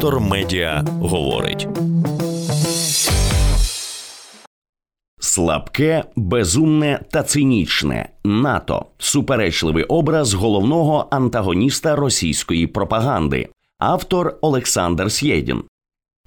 Вектор 0.00 0.20
Медіа 0.20 0.84
говорить. 1.00 1.68
Слабке, 5.20 6.04
безумне 6.16 7.00
та 7.10 7.22
цинічне 7.22 8.08
НАТО 8.24 8.86
суперечливий 8.98 9.84
образ 9.84 10.34
головного 10.34 11.08
антагоніста 11.10 11.96
російської 11.96 12.66
пропаганди, 12.66 13.48
автор 13.78 14.38
Олександр 14.40 15.12
Сєдін. 15.12 15.62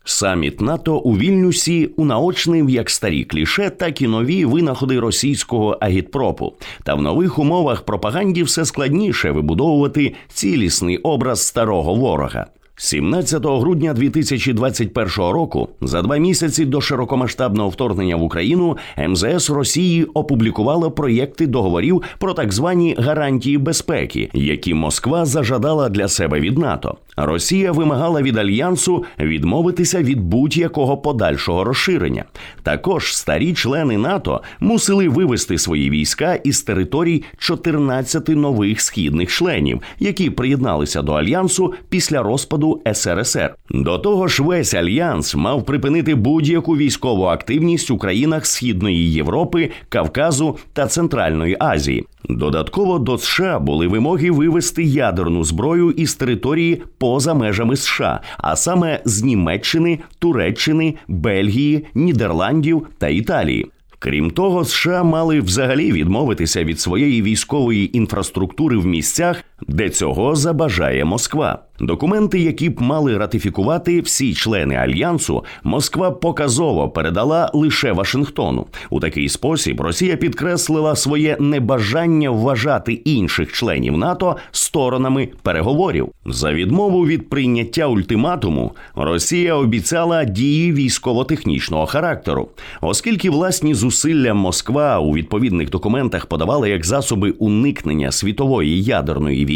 Саміт 0.06 0.62
НАТО 0.62 0.98
у 0.98 1.18
Вільнюсі 1.18 1.86
унаочнив 1.86 2.70
як 2.70 2.90
старі 2.90 3.24
кліше, 3.24 3.70
так 3.70 4.02
і 4.02 4.08
нові 4.08 4.46
винаходи 4.46 5.00
російського 5.00 5.78
агітпропу. 5.82 6.54
Та 6.84 6.96
в 6.96 7.02
нових 7.02 7.40
умовах 7.40 7.82
пропаганді 7.82 8.44
все 8.44 8.66
складніше 8.66 9.32
вибудовувати 9.32 10.14
цілісний 10.28 10.98
образ 10.98 11.48
старого 11.48 11.96
ворога. 11.96 12.48
17 12.76 13.46
грудня 13.46 13.94
2021 13.94 15.08
року, 15.18 15.70
за 15.82 16.02
два 16.02 16.18
місяці 16.18 16.66
до 16.66 16.82
широкомасштабного 16.82 17.70
вторгнення 17.70 18.16
в 18.16 18.24
Україну, 18.24 18.78
МЗС 19.08 19.50
Росії 19.50 20.04
опублікувало 20.04 20.92
проєкти 20.92 21.48
договорів 21.48 22.02
про 22.18 22.34
так 22.34 22.54
звані 22.54 22.96
гарантії 23.00 23.58
безпеки, 23.58 24.30
які 24.34 24.74
Москва 24.74 25.26
зажадала 25.26 25.90
для 25.90 26.08
себе 26.08 26.40
від 26.40 26.58
НАТО. 26.58 26.98
Росія 27.18 27.72
вимагала 27.72 28.22
від 28.22 28.38
альянсу 28.38 29.06
відмовитися 29.20 30.04
від 30.04 30.20
будь-якого 30.20 30.98
подальшого 30.98 31.64
розширення. 31.64 32.26
Також 32.64 33.16
старі 33.16 33.54
члени 33.54 33.98
НАТО 33.98 34.42
мусили 34.60 35.10
вивести 35.10 35.58
свої 35.58 35.90
війська 35.90 36.36
із 36.36 36.62
територій 36.62 37.24
14 37.38 38.30
нових 38.30 38.82
східних 38.82 39.32
членів, 39.32 39.82
які 40.00 40.30
приєдналися 40.30 41.02
до 41.02 41.14
альянсу 41.14 41.74
після 41.90 42.24
розпаду 42.24 42.63
СРСР. 42.94 43.56
До 43.70 43.98
того 43.98 44.28
ж, 44.28 44.44
весь 44.44 44.74
альянс 44.74 45.36
мав 45.36 45.66
припинити 45.66 46.16
будь-яку 46.16 46.78
військову 46.78 47.24
активність 47.24 47.92
у 47.92 47.98
країнах 47.98 48.46
Східної 48.46 49.12
Європи, 49.14 49.72
Кавказу 49.90 50.58
та 50.74 50.88
Центральної 50.88 51.58
Азії. 51.60 52.06
Додатково 52.30 53.00
до 53.00 53.18
США 53.18 53.60
були 53.60 53.88
вимоги 53.88 54.32
вивести 54.32 54.84
ядерну 54.84 55.44
зброю 55.44 55.92
із 55.92 56.16
території 56.16 56.82
поза 56.98 57.34
межами 57.34 57.76
США, 57.76 58.22
а 58.38 58.56
саме 58.56 59.02
з 59.06 59.24
Німеччини, 59.24 60.00
Туреччини, 60.20 60.94
Бельгії, 61.08 61.86
Нідерландів 61.94 62.88
та 62.98 63.08
Італії. 63.08 63.72
Крім 64.04 64.32
того, 64.32 64.66
США 64.66 65.04
мали 65.04 65.40
взагалі 65.40 65.92
відмовитися 65.92 66.64
від 66.64 66.80
своєї 66.80 67.22
військової 67.22 67.98
інфраструктури 67.98 68.78
в 68.78 68.86
місцях, 68.86 69.44
де 69.68 69.90
цього 69.90 70.36
забажає 70.36 71.06
Москва. 71.06 71.60
Документи, 71.80 72.40
які 72.40 72.70
б 72.70 72.82
мали 72.82 73.18
ратифікувати 73.18 74.02
всі 74.02 74.34
члени 74.34 74.76
альянсу, 74.76 75.44
Москва 75.64 76.12
показово 76.12 76.90
передала 76.90 77.52
лише 77.54 77.92
Вашингтону. 77.92 78.66
У 78.90 79.00
такий 79.00 79.30
спосіб 79.30 79.82
Росія 79.82 80.16
підкреслила 80.16 80.96
своє 80.96 81.38
небажання 81.40 82.30
вважати 82.30 82.94
інших 82.94 83.52
членів 83.52 83.98
НАТО 83.98 84.36
сторонами 84.52 85.30
переговорів. 85.42 86.08
За 86.26 86.54
відмову 86.54 87.06
від 87.06 87.30
прийняття 87.30 87.88
ультиматуму 87.88 88.72
Росія 88.96 89.56
обіцяла 89.56 90.26
дії 90.26 90.74
військово-технічного 90.74 91.86
характеру, 91.86 92.50
оскільки 92.82 93.30
власні 93.30 93.74
зусилля 93.74 94.34
Москва 94.34 95.00
у 95.00 95.14
відповідних 95.14 95.70
документах 95.70 96.26
подавала 96.26 96.68
як 96.68 96.86
засоби 96.86 97.32
уникнення 97.32 98.12
світової 98.12 98.84
ядерної 98.84 99.46
війни, 99.46 99.53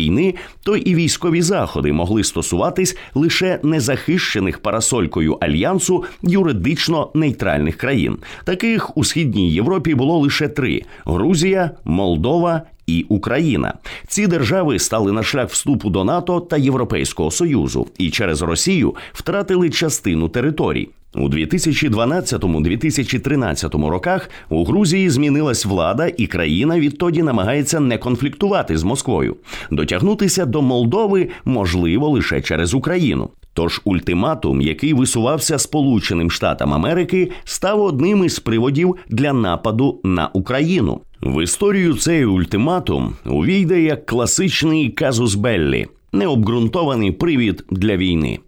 то 0.64 0.78
і 0.78 0.96
військові 0.96 1.42
заходи 1.42 1.94
могли 1.94 2.24
стосуватись 2.24 2.98
лише 3.16 3.60
незахищених 3.64 4.60
парасолькою 4.60 5.34
альянсу 5.34 6.04
юридично 6.22 7.10
нейтральних 7.14 7.78
країн. 7.78 8.18
Таких 8.44 8.98
у 8.98 9.04
східній 9.04 9.52
Європі 9.52 9.96
було 9.96 10.18
лише 10.18 10.48
три: 10.48 10.82
Грузія, 11.06 11.72
Молдова. 11.86 12.62
І 12.88 13.06
Україна 13.10 13.74
ці 14.08 14.28
держави 14.28 14.80
стали 14.80 15.12
на 15.12 15.24
шлях 15.24 15.50
вступу 15.50 15.90
до 15.90 16.04
НАТО 16.04 16.40
та 16.40 16.58
Європейського 16.58 17.32
союзу 17.32 17.88
і 17.98 18.10
через 18.10 18.42
Росію 18.42 18.96
втратили 19.14 19.70
частину 19.70 20.30
територій. 20.30 20.90
У 21.16 21.30
2012-2013 21.30 23.88
роках 23.88 24.30
у 24.50 24.64
Грузії 24.64 25.10
змінилась 25.10 25.66
влада, 25.66 26.12
і 26.18 26.28
країна 26.28 26.80
відтоді 26.80 27.24
намагається 27.24 27.80
не 27.80 27.98
конфліктувати 27.98 28.78
з 28.78 28.84
Москвою. 28.84 29.36
Дотягнутися 29.72 30.46
до 30.46 30.62
Молдови 30.62 31.30
можливо 31.46 32.10
лише 32.10 32.42
через 32.42 32.74
Україну. 32.74 33.30
Тож 33.54 33.82
ультиматум, 33.84 34.62
який 34.62 34.94
висувався 34.94 35.58
Сполученим 35.58 36.32
Штатам 36.32 36.74
Америки, 36.74 37.32
став 37.44 37.82
одним 37.82 38.24
із 38.24 38.40
приводів 38.40 38.96
для 39.10 39.34
нападу 39.34 40.02
на 40.04 40.30
Україну. 40.34 41.02
В 41.22 41.44
історію 41.44 41.96
цей 41.96 42.26
ультиматум 42.26 43.16
увійде 43.26 43.82
як 43.82 44.06
класичний 44.06 44.90
казус 44.90 45.36
Беллі, 45.36 45.88
необґрунтований 46.14 47.12
привід 47.12 47.66
для 47.72 47.98
війни. 47.98 48.40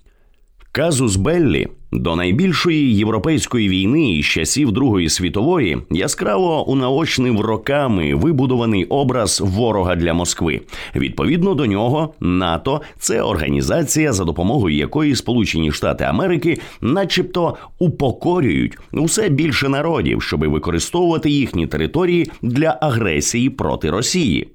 Казус 0.72 1.16
Беллі 1.16 1.68
до 1.92 2.16
найбільшої 2.16 2.96
європейської 2.96 3.70
війни 3.70 4.12
із 4.12 4.26
часів 4.26 4.72
Другої 4.72 5.10
світової 5.10 5.78
яскраво 5.92 6.70
унаочнив 6.70 7.42
роками 7.42 8.16
вибудований 8.16 8.86
образ 8.86 9.42
ворога 9.42 9.96
для 9.96 10.14
Москви. 10.14 10.62
Відповідно 10.96 11.54
до 11.54 11.66
нього, 11.66 12.14
НАТО 12.20 12.82
це 13.00 13.22
організація, 13.22 14.14
за 14.14 14.26
допомогою 14.26 14.76
якої 14.76 15.16
Сполучені 15.16 15.72
Штати 15.72 16.04
Америки, 16.04 16.60
начебто, 16.82 17.58
упокорюють 17.80 18.78
усе 18.92 19.30
більше 19.30 19.70
народів, 19.70 20.22
щоби 20.22 20.48
використовувати 20.48 21.30
їхні 21.30 21.68
території 21.68 22.32
для 22.42 22.78
агресії 22.82 23.50
проти 23.50 23.90
Росії. 23.92 24.48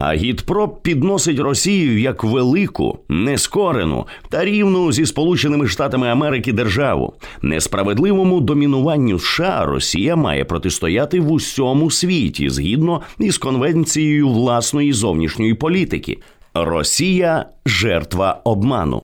А 0.00 0.14
гідпроп 0.14 0.82
підносить 0.82 1.38
Росію 1.38 2.00
як 2.00 2.24
велику, 2.24 2.98
нескорену 3.08 4.06
та 4.28 4.44
рівну 4.44 4.92
зі 4.92 5.06
Сполученими 5.06 5.68
Штатами 5.68 6.08
Америки 6.08 6.52
державу. 6.52 7.14
Несправедливому 7.42 8.40
домінуванню 8.40 9.18
США 9.18 9.64
Росія 9.66 10.16
має 10.16 10.44
протистояти 10.44 11.20
в 11.20 11.32
усьому 11.32 11.90
світі 11.90 12.50
згідно 12.50 13.02
із 13.18 13.38
конвенцією 13.38 14.28
власної 14.28 14.92
зовнішньої 14.92 15.54
політики. 15.54 16.18
Росія 16.54 17.44
жертва 17.66 18.40
обману. 18.44 19.02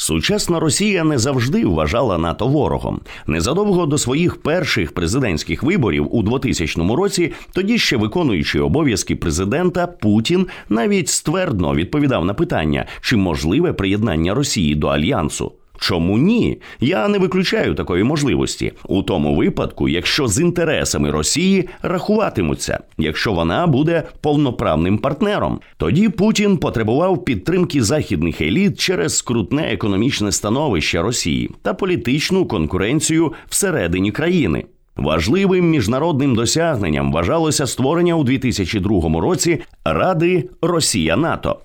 Сучасна 0.00 0.60
Росія 0.60 1.04
не 1.04 1.18
завжди 1.18 1.66
вважала 1.66 2.18
НАТО 2.18 2.46
ворогом. 2.46 3.00
Незадовго 3.26 3.86
до 3.86 3.98
своїх 3.98 4.42
перших 4.42 4.92
президентських 4.92 5.62
виборів 5.62 6.14
у 6.14 6.22
2000 6.22 6.94
році, 6.96 7.32
тоді 7.52 7.78
ще 7.78 7.96
виконуючи 7.96 8.60
обов'язки 8.60 9.16
президента, 9.16 9.86
Путін 9.86 10.46
навіть 10.68 11.08
ствердно 11.08 11.74
відповідав 11.74 12.24
на 12.24 12.34
питання, 12.34 12.86
чи 13.00 13.16
можливе 13.16 13.72
приєднання 13.72 14.34
Росії 14.34 14.74
до 14.74 14.86
альянсу. 14.86 15.52
Чому 15.80 16.18
ні? 16.18 16.60
Я 16.80 17.08
не 17.08 17.18
виключаю 17.18 17.74
такої 17.74 18.04
можливості 18.04 18.72
у 18.88 19.02
тому 19.02 19.36
випадку, 19.36 19.88
якщо 19.88 20.28
з 20.28 20.40
інтересами 20.40 21.10
Росії 21.10 21.68
рахуватимуться, 21.82 22.78
якщо 22.98 23.32
вона 23.32 23.66
буде 23.66 24.02
повноправним 24.20 24.98
партнером. 24.98 25.60
Тоді 25.76 26.08
Путін 26.08 26.56
потребував 26.56 27.24
підтримки 27.24 27.82
західних 27.82 28.40
еліт 28.40 28.80
через 28.80 29.16
скрутне 29.16 29.62
економічне 29.72 30.32
становище 30.32 31.02
Росії 31.02 31.50
та 31.62 31.74
політичну 31.74 32.46
конкуренцію 32.46 33.32
всередині 33.48 34.12
країни. 34.12 34.64
Важливим 34.96 35.70
міжнародним 35.70 36.34
досягненням 36.34 37.12
вважалося 37.12 37.66
створення 37.66 38.14
у 38.14 38.24
2002 38.24 39.20
році 39.20 39.60
Ради 39.84 40.48
Росія 40.62 41.16
НАТО. 41.16 41.58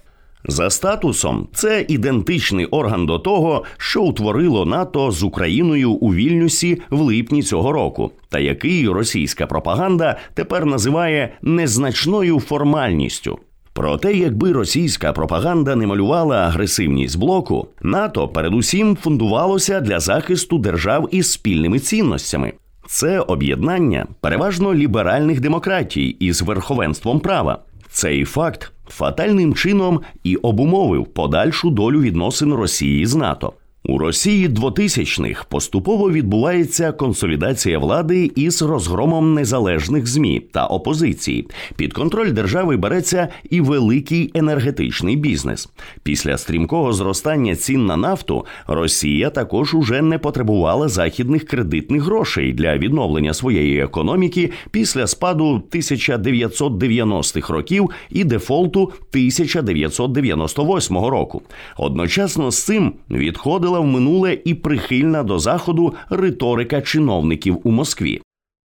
За 0.48 0.70
статусом 0.70 1.48
це 1.54 1.86
ідентичний 1.88 2.66
орган 2.66 3.06
до 3.06 3.20
того, 3.20 3.64
що 3.78 4.04
утворило 4.04 4.66
НАТО 4.66 5.12
з 5.12 5.24
Україною 5.24 5.92
у 5.92 6.14
Вільнюсі 6.14 6.82
в 6.90 7.02
липні 7.02 7.44
цього 7.44 7.72
року, 7.72 8.12
та 8.30 8.40
який 8.40 8.90
російська 8.90 9.48
пропаганда 9.48 10.18
тепер 10.34 10.66
називає 10.66 11.34
незначною 11.42 12.40
формальністю. 12.40 13.40
Проте, 13.74 14.14
якби 14.14 14.52
російська 14.52 15.14
пропаганда 15.14 15.76
не 15.76 15.88
малювала 15.88 16.38
агресивність 16.38 17.20
блоку, 17.20 17.68
НАТО 17.82 18.28
передусім 18.28 18.96
фундувалося 18.96 19.82
для 19.82 20.00
захисту 20.00 20.58
держав 20.58 21.10
із 21.12 21.32
спільними 21.32 21.80
цінностями. 21.80 22.54
Це 22.88 23.20
об'єднання 23.20 24.06
переважно 24.22 24.74
ліберальних 24.74 25.40
демократій 25.40 26.08
із 26.08 26.42
верховенством 26.42 27.20
права. 27.20 27.60
Цей 27.90 28.26
факт 28.26 28.72
фатальним 28.88 29.56
чином 29.56 30.02
і 30.24 30.36
обумовив 30.36 31.06
подальшу 31.06 31.70
долю 31.70 32.02
відносин 32.02 32.54
Росії 32.54 33.06
з 33.06 33.16
НАТО. 33.16 33.54
У 33.88 33.98
Росії 33.98 34.50
2000-х 34.50 35.46
поступово 35.50 36.12
відбувається 36.12 36.92
консолідація 36.92 37.80
влади 37.80 38.32
із 38.36 38.62
розгромом 38.62 39.34
незалежних 39.34 40.08
змі 40.08 40.42
та 40.52 40.66
опозиції. 40.66 41.48
Під 41.76 41.94
контроль 41.94 42.32
держави 42.32 42.78
береться 42.78 43.28
і 43.50 43.62
великий 43.62 44.32
енергетичний 44.34 45.16
бізнес. 45.16 45.70
Після 46.04 46.38
стрімкого 46.38 46.94
зростання 46.94 47.56
цін 47.56 47.86
на 47.86 47.98
нафту 47.98 48.46
Росія 48.68 49.30
також 49.30 49.74
уже 49.74 50.02
не 50.02 50.18
потребувала 50.18 50.88
західних 50.88 51.46
кредитних 51.46 52.04
грошей 52.04 52.54
для 52.54 52.78
відновлення 52.78 53.34
своєї 53.34 53.80
економіки 53.80 54.52
після 54.72 55.08
спаду 55.08 55.64
1990-х 55.72 57.54
років 57.54 57.90
і 58.10 58.24
дефолту 58.24 58.84
1998 58.84 60.98
року. 60.98 61.42
Одночасно 61.78 62.52
з 62.52 62.64
цим 62.64 62.94
відходила 63.10 63.75
відкотила 63.76 63.80
в 63.80 63.86
минуле 63.86 64.38
і 64.46 64.54
прихильна 64.54 65.24
до 65.24 65.40
заходу 65.40 65.94
риторика 66.10 66.82
чиновників 66.82 67.60
у 67.64 67.72
Москві. 67.72 68.22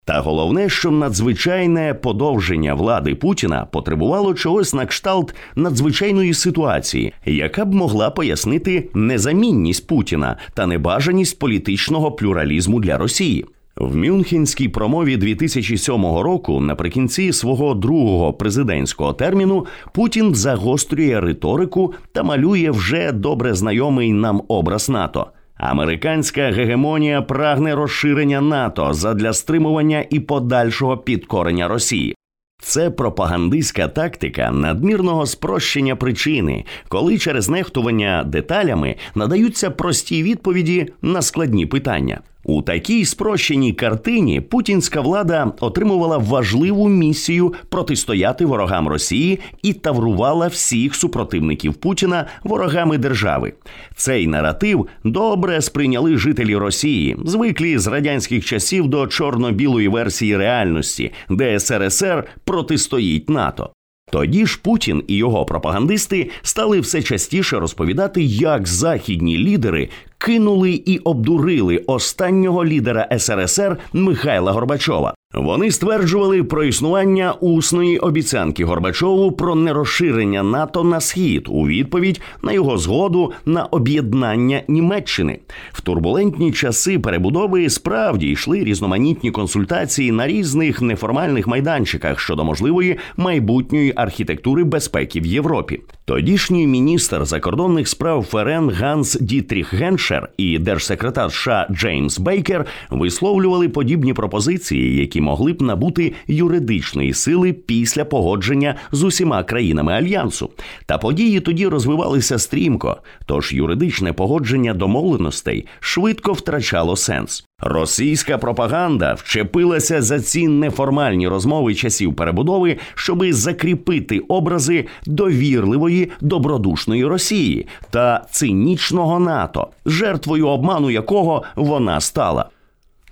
Та 0.05 0.21
головне, 0.21 0.69
що 0.69 0.91
надзвичайне 0.91 1.93
подовження 1.93 2.73
влади 2.73 3.15
Путіна 3.15 3.65
потребувало 3.65 4.33
чогось 4.33 4.73
на 4.73 4.85
кшталт 4.85 5.35
надзвичайної 5.55 6.33
ситуації, 6.33 7.13
яка 7.25 7.65
б 7.65 7.73
могла 7.73 8.09
пояснити 8.09 8.89
незамінність 8.93 9.87
Путіна 9.87 10.37
та 10.53 10.67
небажаність 10.67 11.39
політичного 11.39 12.11
плюралізму 12.11 12.79
для 12.79 12.97
Росії. 12.97 13.45
В 13.79 13.95
Мюнхенській 13.95 14.69
промові 14.69 15.17
2007 15.17 15.93
року, 16.05 16.59
наприкінці 16.59 17.33
свого 17.33 17.73
другого 17.73 18.33
президентського 18.33 19.13
терміну, 19.13 19.65
Путін 19.91 20.35
загострює 20.35 21.21
риторику 21.21 21.93
та 22.11 22.23
малює 22.23 22.71
вже 22.71 23.11
добре 23.11 23.53
знайомий 23.53 24.13
нам 24.13 24.41
образ 24.47 24.89
НАТО. 24.89 25.27
Американська 25.57 26.51
гегемонія 26.51 27.21
прагне 27.21 27.75
розширення 27.75 28.41
НАТО 28.41 28.93
задля 28.93 29.33
стримування 29.33 30.05
і 30.09 30.19
подальшого 30.19 30.97
підкорення 30.97 31.67
Росії. 31.67 32.15
Це 32.61 32.91
пропагандистська 32.91 33.87
тактика 33.87 34.51
надмірного 34.51 35.25
спрощення 35.25 35.95
причини, 35.95 36.65
коли 36.87 37.17
через 37.17 37.49
нехтування 37.49 38.23
деталями 38.23 38.95
надаються 39.15 39.71
прості 39.71 40.23
відповіді 40.23 40.87
на 41.01 41.21
складні 41.21 41.65
питання. 41.65 42.21
У 42.43 42.61
такій 42.61 43.05
спрощеній 43.05 43.73
картині 43.73 44.41
путінська 44.41 45.01
влада 45.01 45.51
отримувала 45.59 46.17
важливу 46.17 46.89
місію 46.89 47.53
протистояти 47.69 48.45
ворогам 48.45 48.87
Росії 48.87 49.39
і 49.61 49.73
таврувала 49.73 50.47
всіх 50.47 50.95
супротивників 50.95 51.73
Путіна 51.73 52.25
ворогами 52.43 52.97
держави. 52.97 53.53
Цей 53.95 54.27
наратив 54.27 54.87
добре 55.03 55.61
сприйняли 55.61 56.17
жителі 56.17 56.55
Росії, 56.55 57.17
звиклі 57.25 57.77
з 57.77 57.87
радянських 57.87 58.45
часів 58.45 58.87
до 58.87 59.07
чорно-білої 59.07 59.87
версії 59.87 60.37
реальності, 60.37 61.11
де 61.29 61.59
СРСР 61.59 62.23
протистоїть 62.45 63.29
НАТО. 63.29 63.69
Тоді 64.11 64.45
ж 64.45 64.59
Путін 64.63 65.03
і 65.07 65.15
його 65.15 65.45
пропагандисти 65.45 66.29
стали 66.41 66.79
все 66.79 67.01
частіше 67.01 67.59
розповідати, 67.59 68.23
як 68.23 68.67
західні 68.67 69.37
лідери 69.37 69.89
кинули 70.19 70.71
і 70.71 70.97
обдурили 70.97 71.77
останнього 71.77 72.65
лідера 72.65 73.07
СРСР 73.17 73.77
Михайла 73.93 74.51
Горбачова. 74.51 75.13
Вони 75.33 75.71
стверджували 75.71 76.43
про 76.43 76.63
існування 76.63 77.31
усної 77.31 77.99
обіцянки 77.99 78.65
Горбачову 78.65 79.31
про 79.31 79.55
нерозширення 79.55 80.43
НАТО 80.43 80.83
на 80.83 80.99
схід 81.01 81.45
у 81.49 81.67
відповідь 81.67 82.21
на 82.43 82.51
його 82.51 82.77
згоду 82.77 83.31
на 83.45 83.65
об'єднання 83.65 84.63
Німеччини. 84.67 85.39
В 85.71 85.81
турбулентні 85.81 86.51
часи 86.51 86.99
перебудови 86.99 87.69
справді 87.69 88.29
йшли 88.29 88.63
різноманітні 88.63 89.31
консультації 89.31 90.11
на 90.11 90.27
різних 90.27 90.81
неформальних 90.81 91.47
майданчиках 91.47 92.19
щодо 92.19 92.43
можливої 92.43 92.97
майбутньої 93.17 93.93
архітектури 93.95 94.63
безпеки 94.63 95.21
в 95.21 95.25
Європі. 95.25 95.79
Тодішній 96.09 96.67
міністр 96.67 97.25
закордонних 97.25 97.87
справ 97.87 98.23
ФРН 98.23 98.69
Ганс 98.69 99.17
Дітріх 99.21 99.73
Геншер 99.73 100.29
і 100.37 100.59
держсекретар 100.59 101.31
США 101.31 101.67
Джеймс 101.71 102.19
Бейкер 102.19 102.65
висловлювали 102.89 103.69
подібні 103.69 104.13
пропозиції, 104.13 104.95
які 104.95 105.21
могли 105.21 105.53
б 105.53 105.61
набути 105.61 106.13
юридичної 106.27 107.13
сили 107.13 107.53
після 107.53 108.05
погодження 108.05 108.75
з 108.91 109.03
усіма 109.03 109.43
країнами 109.43 109.93
альянсу. 109.93 110.49
Та 110.85 110.97
події 110.97 111.39
тоді 111.39 111.67
розвивалися 111.67 112.39
стрімко, 112.39 112.97
тож 113.25 113.53
юридичне 113.53 114.13
погодження 114.13 114.73
домовленостей 114.73 115.65
швидко 115.79 116.33
втрачало 116.33 116.95
сенс. 116.95 117.48
Російська 117.61 118.37
пропаганда 118.37 119.13
вчепилася 119.13 120.01
за 120.01 120.19
ці 120.19 120.47
неформальні 120.47 121.27
розмови 121.27 121.75
часів 121.75 122.15
перебудови, 122.15 122.77
щоби 122.95 123.33
закріпити 123.33 124.19
образи 124.19 124.85
довірливої 125.05 126.11
добродушної 126.21 127.05
Росії 127.05 127.67
та 127.89 128.25
цинічного 128.31 129.19
НАТО, 129.19 129.67
жертвою 129.85 130.47
обману 130.47 130.89
якого 130.89 131.43
вона 131.55 132.01
стала. 132.01 132.49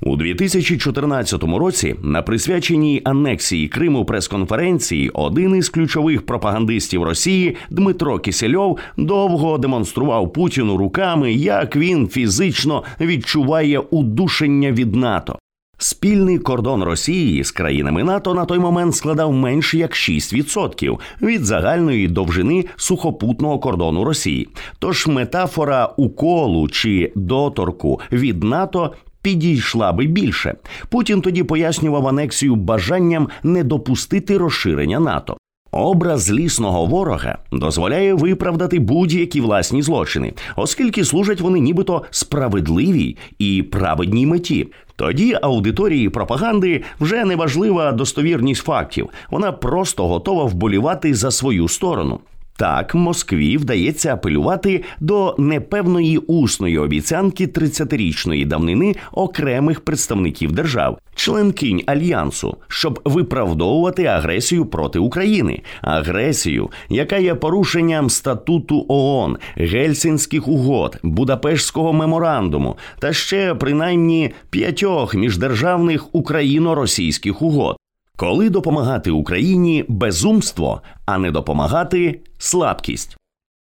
У 0.02 0.16
2014 0.16 1.44
році 1.44 1.96
на 2.02 2.22
присвяченій 2.22 3.02
анексії 3.04 3.68
Криму 3.68 4.06
прес-конференції 4.06 5.10
один 5.10 5.56
із 5.56 5.70
ключових 5.70 6.26
пропагандистів 6.26 7.04
Росії 7.04 7.56
Дмитро 7.70 8.20
Кисельов 8.20 8.80
довго 8.98 9.58
демонстрував 9.58 10.34
Путіну 10.34 10.78
руками, 10.78 11.34
як 11.34 11.76
він 11.76 12.08
фізично 12.08 12.84
відчуває 13.02 13.80
удушення 13.80 14.72
від 14.72 14.96
НАТО. 14.96 15.40
Спільний 15.80 16.40
кордон 16.40 16.84
Росії 16.84 17.44
з 17.44 17.52
країнами 17.52 18.04
НАТО 18.04 18.34
на 18.34 18.46
той 18.46 18.60
момент 18.60 18.96
складав 18.96 19.34
менш 19.34 19.74
як 19.74 19.92
6% 19.92 21.00
від 21.22 21.46
загальної 21.46 22.08
довжини 22.08 22.66
сухопутного 22.76 23.60
кордону 23.60 24.04
Росії. 24.04 24.48
Тож 24.80 25.08
метафора 25.08 25.94
уколу 25.98 26.68
чи 26.68 27.12
доторку 27.16 28.00
від 28.12 28.44
НАТО 28.44 28.94
підійшла 29.28 29.92
би 29.92 30.06
більше. 30.06 30.56
Путін 30.90 31.22
тоді 31.22 31.44
пояснював 31.44 32.08
анексію 32.08 32.56
бажанням 32.56 33.30
не 33.44 33.64
допустити 33.64 34.38
розширення 34.38 35.00
НАТО. 35.00 35.38
Образ 35.72 36.22
злісного 36.22 36.86
ворога 36.86 37.38
дозволяє 37.52 38.14
виправдати 38.14 38.80
будь-які 38.80 39.42
власні 39.42 39.82
злочини, 39.82 40.34
оскільки 40.56 41.06
служать 41.06 41.42
вони 41.42 41.60
нібито 41.60 42.02
справедливій 42.10 43.18
і 43.40 43.64
праведній 43.64 44.26
меті. 44.26 44.68
Тоді 44.96 45.38
аудиторії 45.42 46.10
пропаганди 46.10 46.84
вже 47.00 47.26
не 47.26 47.36
важлива 47.36 47.92
достовірність 47.92 48.64
фактів, 48.64 49.10
вона 49.32 49.52
просто 49.52 50.08
готова 50.08 50.44
вболівати 50.44 51.14
за 51.14 51.32
свою 51.32 51.68
сторону. 51.68 52.20
Так, 52.58 52.96
Москві 52.96 53.58
вдається 53.58 54.14
апелювати 54.14 54.84
до 55.00 55.36
непевної 55.38 56.18
усної 56.18 56.78
обіцянки 56.78 57.46
30-річної 57.46 58.46
давнини 58.46 58.96
окремих 59.12 59.82
представників 59.82 60.52
держав, 60.52 60.98
членкинь 61.16 61.82
альянсу, 61.86 62.58
щоб 62.68 63.00
виправдовувати 63.06 64.06
агресію 64.06 64.66
проти 64.66 65.00
України, 65.00 65.62
агресію, 65.82 66.70
яка 66.90 67.18
є 67.18 67.36
порушенням 67.36 68.10
статуту 68.10 68.86
ООН, 68.88 69.38
Гельсінських 69.56 70.48
угод, 70.48 70.98
Будапештського 71.04 71.94
меморандуму 71.94 72.78
та 73.00 73.14
ще 73.14 73.56
принаймні 73.56 74.32
п'ятьох 74.50 75.16
міждержавних 75.16 76.16
україно-російських 76.16 77.42
угод. 77.42 77.78
Коли 78.20 78.50
допомагати 78.50 79.12
Україні 79.12 79.86
безумство, 79.88 80.82
а 81.06 81.18
не 81.18 81.32
допомагати 81.32 82.20
слабкість. 82.38 83.18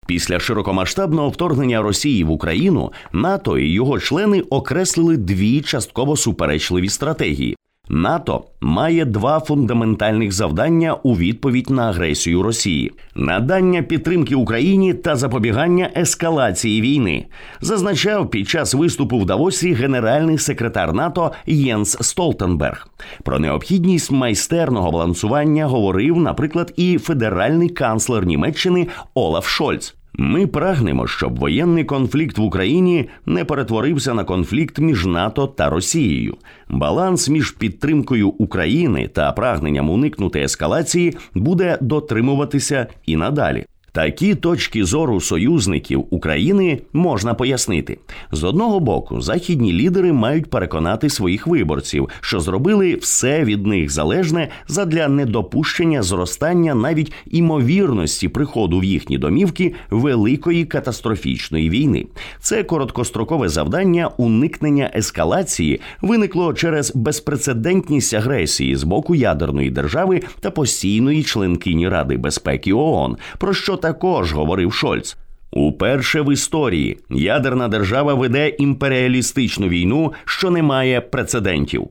Після 0.06 0.40
широкомасштабного 0.40 1.28
вторгнення 1.28 1.82
Росії 1.82 2.24
в 2.24 2.30
Україну 2.30 2.92
НАТО 3.12 3.58
і 3.58 3.68
його 3.72 4.00
члени 4.00 4.40
окреслили 4.40 5.16
дві 5.16 5.60
частково 5.60 6.16
суперечливі 6.16 6.88
стратегії. 6.88 7.56
НАТО 7.88 8.44
має 8.60 9.04
два 9.04 9.40
фундаментальних 9.40 10.32
завдання 10.32 10.94
у 10.94 11.16
відповідь 11.16 11.70
на 11.70 11.88
агресію 11.88 12.42
Росії: 12.42 12.92
надання 13.14 13.82
підтримки 13.82 14.34
Україні 14.34 14.94
та 14.94 15.16
запобігання 15.16 15.90
ескалації 15.96 16.80
війни, 16.80 17.26
зазначав 17.60 18.30
під 18.30 18.48
час 18.48 18.74
виступу 18.74 19.18
в 19.18 19.26
Давосі 19.26 19.72
генеральний 19.72 20.38
секретар 20.38 20.92
НАТО 20.92 21.32
Єнс 21.46 21.96
Столтенберг. 22.00 22.88
Про 23.22 23.38
необхідність 23.38 24.10
майстерного 24.10 24.90
балансування 24.90 25.66
говорив, 25.66 26.16
наприклад, 26.16 26.72
і 26.76 26.98
федеральний 26.98 27.68
канцлер 27.68 28.26
Німеччини 28.26 28.86
Олаф 29.14 29.46
Шольц. 29.46 29.94
Ми 30.18 30.46
прагнемо, 30.46 31.06
щоб 31.06 31.38
воєнний 31.38 31.84
конфлікт 31.84 32.38
в 32.38 32.42
Україні 32.42 33.08
не 33.26 33.44
перетворився 33.44 34.14
на 34.14 34.24
конфлікт 34.24 34.78
між 34.78 35.06
НАТО 35.06 35.46
та 35.46 35.70
Росією. 35.70 36.36
Баланс 36.68 37.28
між 37.28 37.50
підтримкою 37.50 38.28
України 38.28 39.08
та 39.08 39.32
прагненням 39.32 39.90
уникнути 39.90 40.40
ескалації 40.40 41.16
буде 41.34 41.78
дотримуватися 41.80 42.86
і 43.06 43.16
надалі. 43.16 43.64
Такі 43.96 44.34
точки 44.34 44.84
зору 44.84 45.20
союзників 45.20 46.04
України 46.10 46.80
можна 46.92 47.34
пояснити 47.34 47.98
з 48.32 48.44
одного 48.44 48.80
боку, 48.80 49.20
західні 49.20 49.72
лідери 49.72 50.12
мають 50.12 50.50
переконати 50.50 51.10
своїх 51.10 51.46
виборців, 51.46 52.08
що 52.20 52.40
зробили 52.40 52.94
все 52.94 53.44
від 53.44 53.66
них 53.66 53.90
залежне 53.90 54.48
задля 54.68 55.08
недопущення 55.08 56.02
зростання 56.02 56.74
навіть 56.74 57.12
імовірності 57.30 58.28
приходу 58.28 58.78
в 58.78 58.84
їхні 58.84 59.18
домівки 59.18 59.74
великої 59.90 60.64
катастрофічної 60.64 61.70
війни. 61.70 62.06
Це 62.40 62.62
короткострокове 62.62 63.48
завдання 63.48 64.10
уникнення 64.16 64.90
ескалації 64.94 65.80
виникло 66.02 66.54
через 66.54 66.92
безпрецедентність 66.96 68.14
агресії 68.14 68.76
з 68.76 68.82
боку 68.82 69.14
ядерної 69.14 69.70
держави 69.70 70.22
та 70.40 70.50
постійної 70.50 71.22
членкині 71.22 71.88
Ради 71.88 72.16
безпеки 72.16 72.72
ООН, 72.72 73.16
про 73.38 73.54
що 73.54 73.76
також 73.86 74.32
говорив 74.32 74.72
Шольц. 74.72 75.16
Уперше 75.52 76.20
в 76.20 76.32
історії 76.32 76.98
ядерна 77.10 77.68
держава 77.68 78.14
веде 78.14 78.48
імперіалістичну 78.48 79.68
війну, 79.68 80.12
що 80.24 80.50
не 80.50 80.62
має 80.62 81.00
прецедентів. 81.00 81.88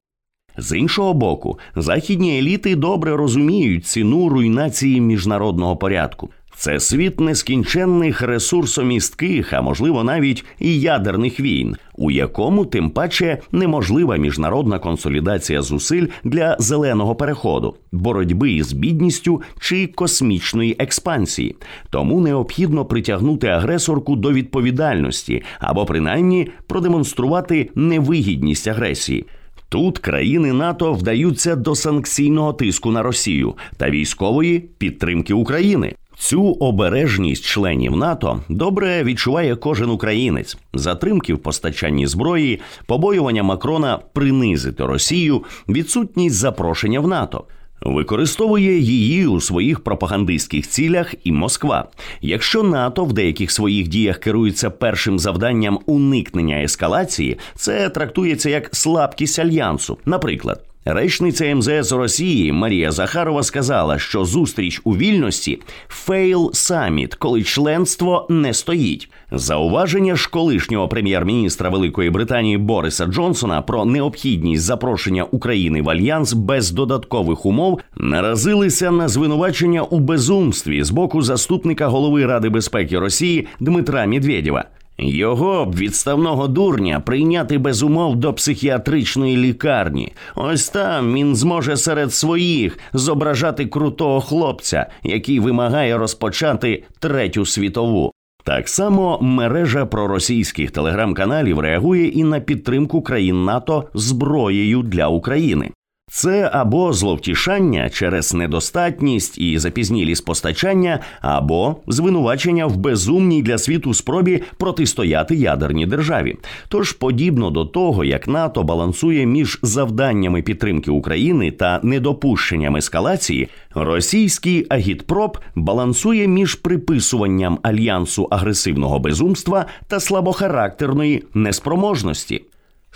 З 0.58 0.78
іншого 0.78 1.14
боку, 1.14 1.60
західні 1.76 2.40
еліти 2.40 2.76
добре 2.76 3.16
розуміють 3.16 3.86
ціну 3.86 4.30
руйнації 4.30 5.02
міжнародного 5.02 5.78
порядку. 5.78 6.30
Це 6.58 6.80
світ 6.80 7.20
нескінченних 7.20 8.22
ресурсомістких, 8.22 9.54
а 9.54 9.62
можливо 9.62 10.04
навіть 10.04 10.46
і 10.60 10.80
ядерних 10.80 11.40
війн, 11.40 11.76
у 11.96 12.12
якому 12.12 12.66
тим 12.66 12.90
паче 12.90 13.38
неможлива 13.52 14.18
міжнародна 14.18 14.80
консолідація 14.80 15.62
зусиль 15.62 16.08
для 16.24 16.58
зеленого 16.60 17.16
переходу, 17.16 17.76
боротьби 17.92 18.64
з 18.64 18.74
бідністю 18.74 19.42
чи 19.60 19.88
космічної 19.88 20.76
експансії. 20.80 21.56
Тому 21.90 22.22
необхідно 22.22 22.86
притягнути 22.86 23.48
агресорку 23.48 24.16
до 24.16 24.34
відповідальності 24.34 25.44
або 25.60 25.86
принаймні 25.86 26.50
продемонструвати 26.68 27.70
невигідність 27.76 28.68
агресії. 28.68 29.26
Тут 29.70 30.00
країни 30.00 30.54
НАТО 30.54 30.94
вдаються 30.94 31.56
до 31.56 31.76
санкційного 31.76 32.54
тиску 32.54 32.92
на 32.92 33.04
Росію 33.04 33.54
та 33.78 33.90
військової 33.90 34.60
підтримки 34.60 35.34
України. 35.34 35.96
Цю 36.18 36.52
обережність 36.52 37.46
членів 37.46 37.96
НАТО 37.96 38.40
добре 38.50 39.04
відчуває 39.04 39.56
кожен 39.56 39.90
українець. 39.90 40.58
Затримки 40.74 41.34
в 41.34 41.40
постачанні 41.40 42.08
зброї, 42.08 42.62
побоювання 42.86 43.44
Макрона 43.44 44.00
принизити 44.14 44.86
Росію, 44.86 45.44
відсутність 45.70 46.36
запрошення 46.36 47.00
в 47.00 47.08
НАТО. 47.08 47.44
Використовує 47.82 48.80
її 48.80 49.28
у 49.28 49.42
своїх 49.42 49.80
пропагандистських 49.80 50.68
цілях 50.68 51.16
і 51.24 51.32
Москва. 51.32 51.88
Якщо 52.22 52.64
НАТО 52.64 53.06
в 53.06 53.14
деяких 53.14 53.52
своїх 53.52 53.88
діях 53.88 54.18
керується 54.18 54.70
першим 54.70 55.20
завданням 55.20 55.80
уникнення 55.86 56.64
ескалації, 56.64 57.38
це 57.56 57.90
трактується 57.90 58.50
як 58.50 58.76
слабкість 58.76 59.40
альянсу. 59.40 59.98
Наприклад. 60.06 60.75
Речниця 60.88 61.56
МЗС 61.56 61.92
Росії 61.92 62.52
Марія 62.52 62.92
Захарова 62.92 63.44
сказала, 63.44 64.00
що 64.00 64.26
зустріч 64.26 64.82
у 64.84 64.98
Вільнюсі 64.98 65.44
це 65.44 65.60
fail 65.88 66.52
саміт, 66.54 67.16
коли 67.16 67.44
членство 67.44 68.28
не 68.30 68.54
стоїть. 68.54 69.10
Зауваження 69.32 70.16
ж 70.16 70.30
колишнього 70.30 70.88
прем'єр-міністра 70.88 71.70
Великої 71.70 72.10
Британії 72.10 72.58
Бориса 72.58 73.06
Джонсона 73.06 73.62
про 73.62 73.86
необхідність 73.86 74.64
запрошення 74.64 75.24
України 75.24 75.82
в 75.82 75.90
альянс 75.90 76.34
без 76.34 76.72
додаткових 76.72 77.46
умов 77.46 77.80
наразилися 77.98 78.92
на 78.92 79.08
звинувачення 79.08 79.82
у 79.82 80.00
безумстві 80.00 80.84
з 80.84 80.90
боку 80.90 81.22
заступника 81.22 81.88
голови 81.88 82.26
Ради 82.26 82.50
безпеки 82.50 83.00
Росії 83.00 83.48
Дмитра 83.60 84.06
Медведєва. 84.06 84.66
Його 84.98 85.66
б 85.66 85.76
відставного 85.76 86.48
дурня 86.48 87.00
прийняти 87.00 87.58
без 87.58 87.84
умов 87.84 88.16
до 88.16 88.34
психіатричної 88.34 89.38
лікарні. 89.38 90.14
Ось 90.36 90.70
там 90.70 91.14
він 91.14 91.36
зможе 91.36 91.78
серед 91.78 92.14
своїх 92.14 92.80
зображати 92.94 93.66
крутого 93.66 94.22
хлопця, 94.22 94.86
який 95.04 95.40
вимагає 95.40 95.98
розпочати 95.98 96.84
третю 97.00 97.46
світову. 97.46 98.12
Так 98.44 98.70
само 98.70 99.20
мережа 99.22 99.86
проросійських 99.86 100.72
телеграм-каналів 100.72 101.60
реагує 101.60 102.08
і 102.08 102.24
на 102.24 102.40
підтримку 102.40 103.02
країн 103.02 103.44
НАТО 103.44 103.90
зброєю 103.94 104.82
для 104.82 105.08
України. 105.08 105.72
Це 106.08 106.50
або 106.54 106.94
зловтішання 106.94 107.90
через 107.90 108.34
недостатність 108.34 109.38
і 109.38 109.60
запізнілі 109.60 110.16
спостачання, 110.16 111.00
або 111.22 111.76
звинувачення 111.88 112.66
в 112.66 112.78
безумній 112.78 113.42
для 113.42 113.58
світу 113.58 113.94
спробі 113.94 114.44
протистояти 114.58 115.36
ядерній 115.36 115.86
державі. 115.86 116.36
Тож, 116.68 116.92
подібно 116.92 117.50
до 117.50 117.66
того, 117.66 118.04
як 118.04 118.28
НАТО 118.28 118.64
балансує 118.64 119.26
між 119.26 119.60
завданнями 119.62 120.42
підтримки 120.42 120.92
України 120.92 121.52
та 121.52 121.80
недопущенням 121.84 122.76
ескалації, 122.76 123.48
російський 123.74 124.66
агітпроп 124.70 125.38
балансує 125.56 126.28
між 126.28 126.56
приписуванням 126.56 127.60
альянсу 127.64 128.28
агресивного 128.32 129.00
безумства 129.00 129.66
та 129.88 130.00
слабохарактерної 130.00 131.24
неспроможності. 131.34 132.42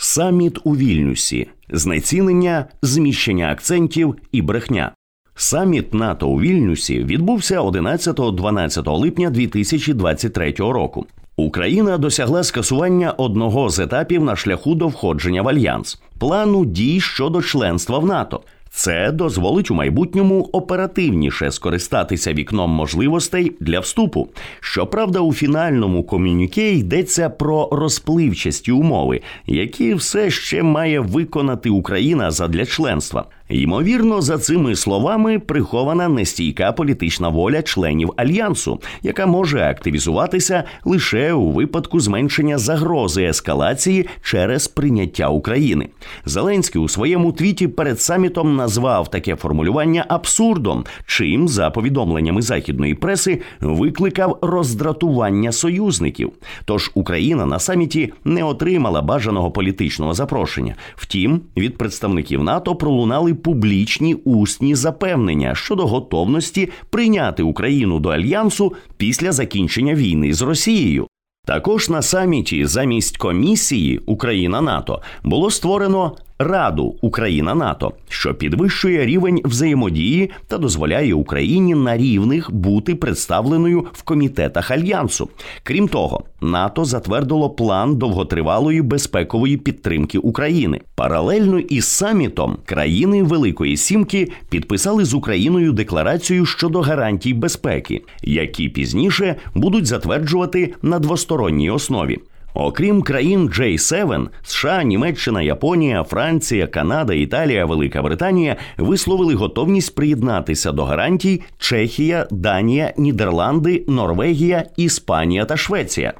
Саміт 0.01 0.59
у 0.63 0.75
Вільнюсі, 0.75 1.47
знецінення, 1.69 2.65
зміщення 2.81 3.51
акцентів 3.51 4.15
і 4.31 4.41
брехня. 4.41 4.91
Саміт 5.35 5.93
НАТО 5.93 6.27
у 6.27 6.39
Вільнюсі 6.39 7.03
відбувся 7.03 7.61
11-12 7.61 8.97
липня 8.97 9.29
2023 9.29 10.51
року. 10.51 11.05
Україна 11.35 11.97
досягла 11.97 12.43
скасування 12.43 13.11
одного 13.11 13.69
з 13.69 13.79
етапів 13.79 14.23
на 14.23 14.35
шляху 14.35 14.75
до 14.75 14.87
входження 14.87 15.41
в 15.41 15.47
альянс 15.47 16.01
плану 16.19 16.65
дій 16.65 16.99
щодо 16.99 17.41
членства 17.41 17.99
в 17.99 18.05
НАТО. 18.05 18.41
Це 18.71 19.11
дозволить 19.11 19.71
у 19.71 19.75
майбутньому 19.75 20.49
оперативніше 20.51 21.51
скористатися 21.51 22.33
вікном 22.33 22.71
можливостей 22.71 23.51
для 23.59 23.79
вступу. 23.79 24.29
Щоправда, 24.59 25.19
у 25.19 25.33
фінальному 25.33 26.03
комюніке 26.03 26.73
йдеться 26.73 27.29
про 27.29 27.69
розпливчасті 27.71 28.71
умови, 28.71 29.21
які 29.47 29.93
все 29.93 30.29
ще 30.29 30.63
має 30.63 30.99
виконати 30.99 31.69
Україна 31.69 32.31
задля 32.31 32.65
членства. 32.65 33.25
Ймовірно, 33.49 34.21
за 34.21 34.37
цими 34.37 34.75
словами 34.75 35.39
прихована 35.39 36.07
нестійка 36.07 36.71
політична 36.71 37.29
воля 37.29 37.61
членів 37.61 38.13
альянсу, 38.17 38.79
яка 39.03 39.25
може 39.25 39.61
активізуватися 39.61 40.63
лише 40.85 41.33
у 41.33 41.51
випадку 41.51 41.99
зменшення 41.99 42.57
загрози 42.57 43.23
ескалації 43.23 44.07
через 44.23 44.67
прийняття 44.67 45.29
України. 45.29 45.89
Зеленський 46.25 46.81
у 46.81 46.87
своєму 46.87 47.31
твіті 47.31 47.67
перед 47.67 48.01
самітом 48.01 48.55
назвав 48.55 49.11
таке 49.11 49.35
формулювання 49.35 50.05
абсурдом, 50.09 50.85
чим 51.05 51.47
за 51.47 51.69
повідомленнями 51.69 52.41
західної 52.41 52.95
преси 52.95 53.41
викликав 53.61 54.39
роздратування 54.41 55.51
союзників. 55.51 56.31
Тож 56.65 56.91
Україна 56.93 57.45
на 57.45 57.59
саміті 57.59 58.13
не 58.23 58.43
отримала 58.43 59.01
бажаного 59.01 59.51
політичного 59.51 60.13
запрошення. 60.13 60.75
Втім, 60.95 61.41
від 61.57 61.77
представників 61.77 62.43
НАТО 62.43 62.75
пролунали 62.75 63.33
публічні 63.39 64.13
усні 64.13 64.75
запевнення 64.75 65.55
щодо 65.55 65.87
готовності 65.87 66.69
прийняти 66.89 67.43
Україну 67.43 67.99
до 67.99 68.09
альянсу 68.09 68.73
після 68.97 69.31
закінчення 69.31 69.95
війни 69.95 70.33
з 70.33 70.41
Росією. 70.41 71.07
Також 71.45 71.89
на 71.89 72.01
саміті 72.01 72.65
замість 72.65 73.17
комісії 73.17 73.99
Україна 74.05 74.61
НАТО 74.61 75.01
було 75.23 75.51
створено 75.51 76.15
Раду 76.41 76.95
Україна 77.01 77.55
НАТО, 77.55 77.93
що 78.09 78.33
підвищує 78.35 79.05
рівень 79.05 79.41
взаємодії 79.45 80.29
та 80.47 80.57
дозволяє 80.57 81.13
Україні 81.13 81.75
на 81.75 81.97
рівних 81.97 82.51
бути 82.51 82.95
представленою 82.95 83.85
в 83.91 84.03
комітетах 84.03 84.71
альянсу. 84.71 85.29
Крім 85.63 85.87
того, 85.87 86.23
НАТО 86.41 86.85
затвердило 86.85 87.49
план 87.49 87.95
довготривалої 87.95 88.81
безпекової 88.81 89.57
підтримки 89.57 90.17
України. 90.17 90.81
Паралельно 90.95 91.59
із 91.59 91.85
самітом 91.85 92.57
країни 92.65 93.23
Великої 93.23 93.77
Сімки 93.77 94.31
підписали 94.49 95.05
з 95.05 95.13
Україною 95.13 95.71
декларацію 95.71 96.45
щодо 96.45 96.81
гарантій 96.81 97.33
безпеки, 97.33 98.01
які 98.21 98.69
пізніше 98.69 99.35
будуть 99.55 99.85
затверджувати 99.85 100.73
на 100.81 100.99
двосторонній 100.99 101.69
основі. 101.69 102.19
Окрім 102.61 103.01
країн 103.01 103.49
J7, 103.49 104.27
США, 104.43 104.83
Німеччина, 104.83 105.41
Японія, 105.41 106.03
Франція, 106.03 106.67
Канада, 106.67 107.13
Італія, 107.13 107.65
Велика 107.65 108.01
Британія 108.01 108.55
висловили 108.77 109.35
готовність 109.35 109.95
приєднатися 109.95 110.71
до 110.71 110.83
гарантій 110.85 111.41
Чехія, 111.57 112.27
Данія, 112.31 112.93
Нідерланди, 112.97 113.85
Норвегія, 113.87 114.65
Іспанія 114.77 115.45
та 115.45 115.57
Швеція. 115.57 116.13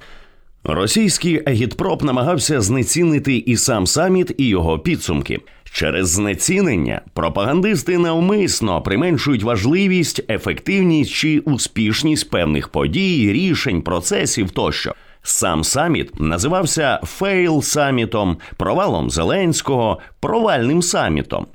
Російський 0.64 1.42
агітпроп 1.46 2.04
намагався 2.04 2.62
знецінити 2.62 3.36
і 3.36 3.58
сам 3.58 3.88
саміт, 3.88 4.36
і 4.38 4.48
його 4.48 4.80
підсумки. 4.80 5.40
Через 5.72 6.10
знецінення 6.10 7.02
пропагандисти 7.14 7.98
навмисно 7.98 8.82
применшують 8.82 9.44
важливість, 9.44 10.24
ефективність 10.30 11.12
чи 11.12 11.40
успішність 11.40 12.30
певних 12.30 12.68
подій, 12.70 13.34
рішень, 13.34 13.82
процесів 13.82 14.52
тощо. 14.52 14.94
Сам 15.30 15.64
саміт 15.64 16.20
називався 16.20 17.00
fail 17.04 17.62
самітом, 17.62 18.38
провалом 18.58 19.10
Зеленського, 19.10 20.00
провальним 20.20 20.82
самітом. 20.82 21.48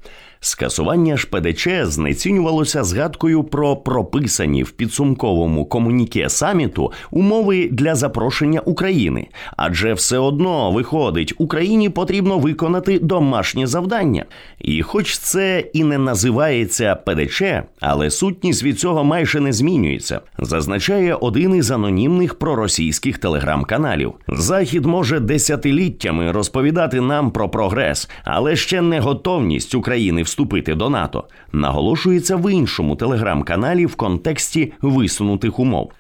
Скасування 0.47 1.17
ж 1.17 1.27
ПДЧ 1.27 1.69
знецінювалося 1.83 2.85
згадкою 2.85 3.45
про 3.45 3.77
прописані 3.77 4.63
в 4.63 4.71
підсумковому 4.71 5.67
комуніке 5.67 6.29
саміту 6.29 6.93
умови 7.11 7.69
для 7.73 7.95
запрошення 7.95 8.61
України, 8.61 9.27
адже 9.57 9.95
все 9.95 10.19
одно 10.19 10.71
виходить, 10.71 11.35
Україні 11.39 11.89
потрібно 11.89 12.39
виконати 12.39 12.99
домашнє 12.99 13.67
завдання. 13.67 14.25
І, 14.59 14.83
хоч 14.83 15.19
це 15.19 15.65
і 15.73 15.85
не 15.85 15.99
називається 15.99 16.95
ПДЧ, 16.95 17.43
але 17.81 18.11
сутність 18.11 18.63
від 18.63 18.81
цього 18.81 19.05
майже 19.05 19.41
не 19.41 19.53
змінюється, 19.53 20.21
зазначає 20.39 21.15
один 21.15 21.55
із 21.55 21.71
анонімних 21.71 22.35
проросійських 22.35 23.19
телеграм-каналів. 23.19 24.13
Захід 24.29 24.87
може 24.87 25.21
десятиліттями 25.21 26.33
розповідати 26.33 27.01
нам 27.01 27.31
про 27.31 27.49
прогрес, 27.49 28.11
але 28.25 28.57
ще 28.57 28.83
не 28.83 29.01
готовність 29.01 29.75
України 29.75 30.23
в 30.23 30.34
вступити 30.35 30.75
до 30.75 30.91
НАТО, 30.91 31.25
наголошується 31.53 32.37
в 32.37 32.53
іншому 32.53 32.97
телеграм-каналі 32.97 33.87
в 33.87 33.95
контексті 33.95 34.73
висунутих 34.83 35.59
умов. 35.59 35.93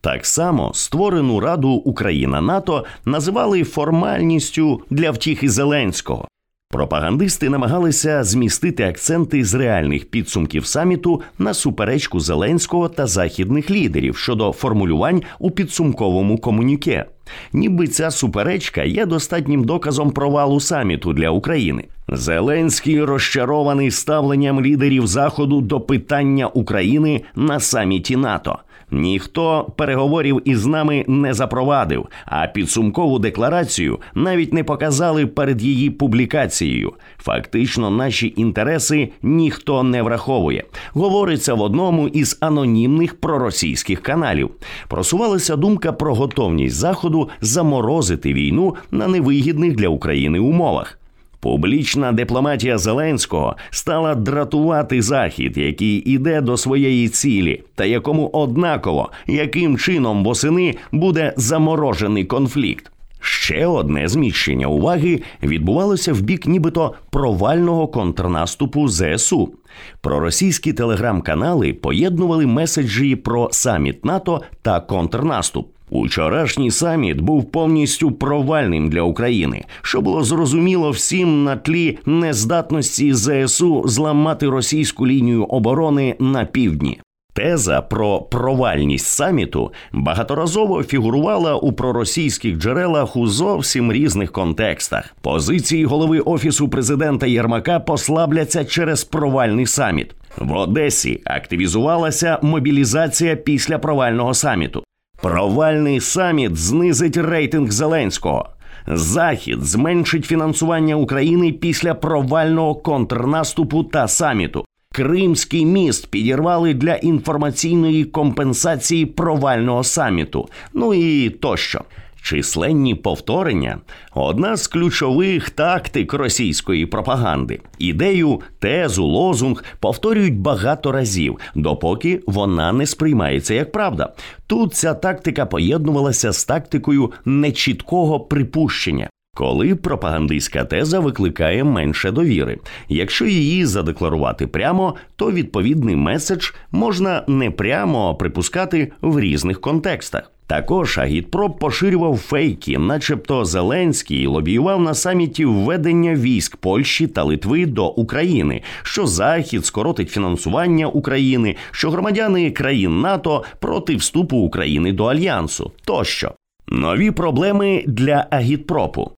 Так 0.00 0.26
само 0.26 0.70
створену 0.74 1.40
Раду 1.40 1.68
Україна 1.68 2.40
НАТО 2.40 2.84
називали 3.04 3.64
формальністю 3.64 4.82
для 4.90 5.10
втіхи 5.10 5.48
Зеленського. 5.48 6.28
Пропагандисти 6.72 7.48
намагалися 7.48 8.24
змістити 8.24 8.84
акценти 8.84 9.44
з 9.44 9.54
реальних 9.54 10.04
підсумків 10.04 10.66
саміту 10.66 11.22
на 11.38 11.54
суперечку 11.54 12.20
Зеленського 12.20 12.88
та 12.88 13.06
західних 13.06 13.70
лідерів 13.70 14.16
щодо 14.16 14.52
формулювань 14.52 15.22
у 15.38 15.50
підсумковому 15.50 16.38
комуніке. 16.38 17.04
Ніби 17.52 17.86
ця 17.86 18.10
суперечка 18.10 18.82
є 18.82 19.06
достатнім 19.06 19.64
доказом 19.64 20.10
провалу 20.10 20.60
саміту 20.60 21.12
для 21.12 21.30
України. 21.30 21.84
Зеленський 22.08 23.04
розчарований 23.04 23.90
ставленням 23.90 24.60
лідерів 24.60 25.06
Заходу 25.06 25.60
до 25.60 25.80
питання 25.80 26.46
України 26.46 27.22
на 27.34 27.60
саміті 27.60 28.16
НАТО. 28.16 28.58
Ніхто 28.90 29.72
переговорів 29.76 30.42
із 30.44 30.66
нами 30.66 31.04
не 31.08 31.34
запровадив, 31.34 32.06
а 32.26 32.46
підсумкову 32.46 33.18
декларацію 33.18 33.98
навіть 34.14 34.52
не 34.52 34.64
показали 34.64 35.26
перед 35.26 35.62
її 35.62 35.90
публікацією. 35.90 36.92
Фактично, 37.18 37.90
наші 37.90 38.34
інтереси 38.36 39.08
ніхто 39.22 39.82
не 39.82 40.02
враховує. 40.02 40.64
Говориться 40.92 41.54
в 41.54 41.60
одному 41.60 42.08
із 42.08 42.38
анонімних 42.40 43.20
проросійських 43.20 44.02
каналів. 44.02 44.50
Просувалася 44.88 45.56
думка 45.56 45.92
про 45.92 46.14
готовність 46.14 46.76
заходу 46.76 47.28
заморозити 47.40 48.32
війну 48.32 48.74
на 48.90 49.08
невигідних 49.08 49.76
для 49.76 49.88
України 49.88 50.38
умовах. 50.38 50.99
Публічна 51.40 52.12
дипломатія 52.12 52.78
Зеленського 52.78 53.56
стала 53.70 54.14
дратувати 54.14 55.02
захід, 55.02 55.56
який 55.56 55.96
іде 55.96 56.40
до 56.40 56.56
своєї 56.56 57.08
цілі, 57.08 57.62
та 57.74 57.84
якому 57.84 58.30
однаково 58.32 59.10
яким 59.26 59.78
чином 59.78 60.24
восени 60.24 60.74
буде 60.92 61.34
заморожений 61.36 62.24
конфлікт. 62.24 62.90
Ще 63.20 63.66
одне 63.66 64.08
зміщення 64.08 64.66
уваги 64.66 65.22
відбувалося 65.42 66.12
в 66.12 66.20
бік, 66.20 66.46
нібито 66.46 66.94
провального 67.10 67.88
контрнаступу 67.88 68.88
ЗСУ. 68.88 69.54
Проросійські 70.00 70.72
телеграм-канали 70.72 71.72
поєднували 71.72 72.46
меседжі 72.46 73.16
про 73.16 73.48
саміт 73.52 74.04
НАТО 74.04 74.42
та 74.62 74.80
контрнаступ. 74.80 75.68
Учорашній 75.90 76.70
саміт 76.70 77.20
був 77.20 77.50
повністю 77.50 78.12
провальним 78.12 78.88
для 78.88 79.02
України, 79.02 79.64
що 79.82 80.00
було 80.00 80.24
зрозуміло 80.24 80.90
всім 80.90 81.44
на 81.44 81.56
тлі 81.56 81.98
нездатності 82.06 83.14
ЗСУ 83.14 83.82
зламати 83.86 84.48
російську 84.48 85.06
лінію 85.06 85.44
оборони 85.44 86.16
на 86.20 86.44
півдні. 86.44 87.00
Теза 87.32 87.80
про 87.80 88.20
провальність 88.20 89.06
саміту 89.06 89.72
багаторазово 89.92 90.82
фігурувала 90.82 91.54
у 91.54 91.72
проросійських 91.72 92.56
джерелах 92.56 93.16
у 93.16 93.26
зовсім 93.26 93.92
різних 93.92 94.32
контекстах. 94.32 95.14
Позиції 95.20 95.84
голови 95.84 96.20
офісу 96.20 96.68
президента 96.68 97.26
Єрмака 97.26 97.80
послабляться 97.80 98.64
через 98.64 99.04
провальний 99.04 99.66
саміт. 99.66 100.14
В 100.38 100.52
Одесі 100.52 101.20
активізувалася 101.24 102.38
мобілізація 102.42 103.36
після 103.36 103.78
провального 103.78 104.34
саміту. 104.34 104.84
Провальний 105.22 106.00
саміт 106.00 106.56
знизить 106.56 107.16
рейтинг 107.16 107.70
Зеленського. 107.70 108.48
Захід 108.86 109.62
зменшить 109.62 110.24
фінансування 110.24 110.94
України 110.94 111.52
після 111.52 111.94
провального 111.94 112.74
контрнаступу 112.74 113.84
та 113.84 114.08
саміту. 114.08 114.64
Кримський 114.92 115.66
міст 115.66 116.10
підірвали 116.10 116.74
для 116.74 116.94
інформаційної 116.94 118.04
компенсації 118.04 119.06
провального 119.06 119.84
саміту. 119.84 120.48
Ну 120.74 120.94
і 120.94 121.30
тощо. 121.30 121.80
Численні 122.22 122.94
повторення 122.94 123.78
одна 124.14 124.56
з 124.56 124.66
ключових 124.66 125.50
тактик 125.50 126.12
російської 126.12 126.86
пропаганди. 126.86 127.60
Ідею, 127.78 128.40
тезу, 128.58 129.04
лозунг 129.04 129.64
повторюють 129.80 130.38
багато 130.38 130.92
разів, 130.92 131.38
допоки 131.54 132.20
вона 132.26 132.72
не 132.72 132.86
сприймається 132.86 133.54
як 133.54 133.72
правда. 133.72 134.12
Тут 134.46 134.74
ця 134.74 134.94
тактика 134.94 135.46
поєднувалася 135.46 136.32
з 136.32 136.44
тактикою 136.44 137.12
нечіткого 137.24 138.20
припущення. 138.20 139.08
Коли 139.34 139.74
пропагандистська 139.74 140.64
теза 140.64 141.00
викликає 141.00 141.64
менше 141.64 142.10
довіри. 142.10 142.58
Якщо 142.88 143.26
її 143.26 143.66
задекларувати 143.66 144.46
прямо, 144.46 144.94
то 145.16 145.32
відповідний 145.32 145.96
меседж 145.96 146.50
можна 146.70 147.24
не 147.28 147.50
прямо 147.50 148.14
припускати 148.14 148.92
в 149.00 149.20
різних 149.20 149.60
контекстах. 149.60 150.30
Також 150.50 150.98
Агітпроп 150.98 151.58
поширював 151.58 152.16
фейки, 152.16 152.78
начебто 152.78 153.44
Зеленський 153.44 154.26
лобіював 154.26 154.82
на 154.82 154.94
саміті 154.94 155.44
введення 155.44 156.14
військ 156.14 156.56
Польщі 156.56 157.06
та 157.06 157.22
Литви 157.22 157.66
до 157.66 157.86
України, 157.86 158.62
що 158.82 159.06
Захід 159.06 159.66
скоротить 159.66 160.10
фінансування 160.10 160.86
України, 160.86 161.56
що 161.70 161.90
громадяни 161.90 162.50
країн 162.50 163.00
НАТО 163.00 163.44
проти 163.60 163.96
вступу 163.96 164.36
України 164.36 164.92
до 164.92 165.04
альянсу 165.04 165.72
тощо. 165.84 166.32
Нові 166.68 167.10
проблеми 167.10 167.84
для 167.86 168.26
Агітпропу. 168.30 169.10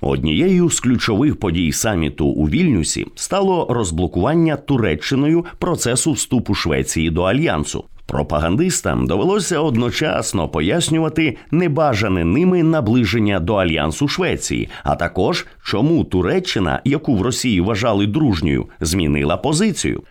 Однією 0.00 0.70
з 0.70 0.80
ключових 0.80 1.40
подій 1.40 1.72
саміту 1.72 2.26
у 2.26 2.48
Вільнюсі 2.48 3.06
стало 3.14 3.66
розблокування 3.70 4.56
Туреччиною 4.56 5.44
процесу 5.58 6.12
вступу 6.12 6.54
Швеції 6.54 7.10
до 7.10 7.22
альянсу. 7.22 7.84
Пропагандистам 8.12 9.06
довелося 9.06 9.60
одночасно 9.60 10.48
пояснювати 10.48 11.36
небажане 11.50 12.24
ними 12.24 12.62
наближення 12.62 13.40
до 13.40 13.54
альянсу 13.54 14.08
Швеції, 14.08 14.68
а 14.84 14.96
також 14.96 15.46
чому 15.64 16.04
Туреччина, 16.04 16.80
яку 16.84 17.14
в 17.14 17.22
Росії 17.22 17.60
вважали 17.60 18.06
дружньою, 18.06 18.66
змінила 18.80 19.36
позицію. 19.36 20.02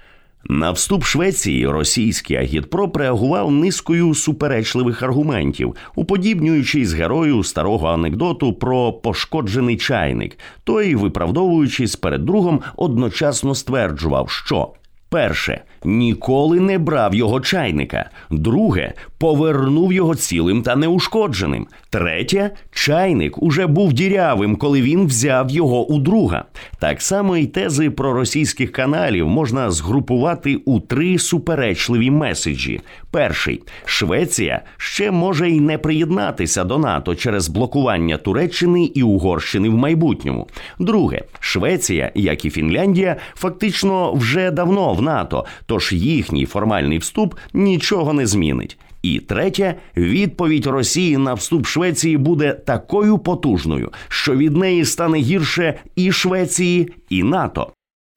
На 0.50 0.72
вступ 0.72 1.04
Швеції 1.04 1.68
російський 1.68 2.38
агітпроп 2.38 2.98
реагував 2.98 3.52
низкою 3.52 4.16
суперечливих 4.16 5.04
аргументів, 5.04 5.76
уподібнюючись 5.96 6.94
герою 6.94 7.44
старого 7.44 7.88
анекдоту 7.88 8.54
про 8.54 8.94
пошкоджений 8.94 9.78
чайник, 9.78 10.38
той, 10.64 10.96
виправдовуючись 10.96 11.96
перед 11.96 12.26
другом, 12.26 12.62
одночасно 12.76 13.56
стверджував, 13.56 14.30
що 14.30 14.74
перше 15.12 15.62
ніколи 15.84 16.60
не 16.60 16.78
брав 16.80 17.16
його 17.16 17.40
чайника. 17.40 18.10
Друге 18.30 18.94
повернув 19.22 19.94
його 19.94 20.16
цілим 20.16 20.62
та 20.62 20.76
неушкодженим. 20.76 21.68
Третє 21.90 22.52
чайник 22.72 23.44
уже 23.44 23.68
був 23.68 23.94
дірявим, 23.94 24.56
коли 24.56 24.82
він 24.82 25.06
взяв 25.06 25.52
його 25.52 25.88
у 25.88 26.00
друга. 26.00 26.46
Так 26.80 27.02
само 27.02 27.38
і 27.38 27.46
тези 27.46 27.90
про 27.90 28.14
російських 28.14 28.72
каналів 28.72 29.28
можна 29.28 29.72
згрупувати 29.72 30.56
у 30.56 30.80
три 30.80 31.18
суперечливі 31.20 32.12
меседжі. 32.12 32.82
Перший 33.12 33.64
Швеція 33.86 34.62
ще 34.78 35.12
може 35.12 35.50
й 35.50 35.60
не 35.60 35.78
приєднатися 35.78 36.64
до 36.64 36.78
НАТО 36.78 37.16
через 37.16 37.50
блокування 37.50 38.18
Туреччини 38.18 38.84
і 38.84 39.04
Угорщини 39.04 39.70
в 39.70 39.78
майбутньому. 39.78 40.48
Друге, 40.80 41.22
Швеція, 41.40 42.12
як 42.16 42.46
і 42.46 42.50
Фінляндія, 42.50 43.16
фактично 43.36 44.14
вже 44.14 44.52
давно 44.52 44.94
в 44.94 45.02
НАТО 45.02 45.46
тож 45.66 45.92
їхній 45.92 46.46
формальний 46.46 46.98
вступ 46.98 47.36
нічого 47.54 48.14
не 48.14 48.28
змінить. 48.28 48.78
І 49.02 49.20
третє, 49.20 49.76
відповідь 49.98 50.66
Росії 50.66 51.18
на 51.18 51.34
вступ 51.34 51.68
Швеції 51.68 52.18
буде 52.18 52.54
такою 52.54 53.18
потужною, 53.18 53.92
що 54.08 54.36
від 54.36 54.58
неї 54.58 54.86
стане 54.86 55.18
гірше 55.18 55.80
і 55.96 56.12
Швеції, 56.12 56.94
і 57.10 57.24
НАТО. 57.24 57.74